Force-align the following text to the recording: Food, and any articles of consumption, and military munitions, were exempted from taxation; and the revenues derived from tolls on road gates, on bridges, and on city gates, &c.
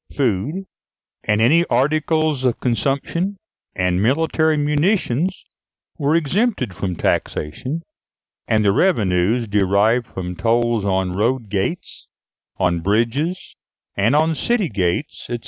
Food, 0.15 0.65
and 1.25 1.39
any 1.39 1.63
articles 1.65 2.43
of 2.43 2.59
consumption, 2.59 3.37
and 3.75 4.01
military 4.01 4.57
munitions, 4.57 5.45
were 5.99 6.15
exempted 6.15 6.73
from 6.75 6.95
taxation; 6.95 7.83
and 8.47 8.65
the 8.65 8.71
revenues 8.71 9.45
derived 9.45 10.07
from 10.07 10.35
tolls 10.35 10.87
on 10.87 11.13
road 11.15 11.49
gates, 11.49 12.07
on 12.57 12.79
bridges, 12.79 13.55
and 13.95 14.15
on 14.15 14.33
city 14.33 14.69
gates, 14.69 15.25
&c. 15.27 15.37